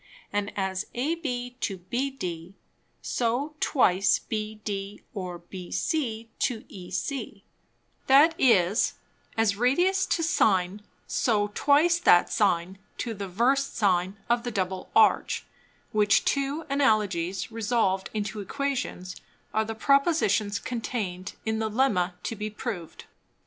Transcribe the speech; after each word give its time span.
And 0.33 0.51
as 0.57 0.87
AB 0.95 1.57
to 1.59 1.77
BD, 1.77 2.55
so 3.03 3.53
twice 3.59 4.19
BD 4.31 5.03
or 5.13 5.37
BC 5.39 6.27
to 6.39 6.55
EC, 6.73 7.43
that 8.07 8.33
is, 8.39 8.95
as 9.37 9.55
Radius 9.55 10.07
to 10.07 10.23
Sine, 10.23 10.81
so 11.05 11.51
twice 11.53 11.99
that 11.99 12.31
Sine, 12.33 12.79
to 12.97 13.13
the 13.13 13.27
Versed 13.27 13.77
Sine 13.77 14.17
of 14.27 14.41
the 14.41 14.49
double 14.49 14.89
Arch; 14.95 15.45
which 15.91 16.25
two 16.25 16.65
Analogies 16.67 17.51
resolved 17.51 18.09
into 18.11 18.39
Equations, 18.39 19.17
are 19.53 19.65
the 19.65 19.75
Propositions 19.75 20.57
contained 20.57 21.33
in 21.45 21.59
the 21.59 21.69
Lemma 21.69 22.13
to 22.23 22.35
be 22.35 22.49
proved. 22.49 23.05